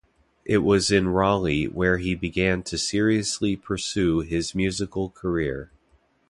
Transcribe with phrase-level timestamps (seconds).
[0.45, 5.69] It was in Raleigh where he began to seriously pursue his musical career.